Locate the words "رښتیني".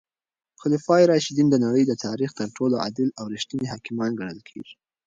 3.33-3.67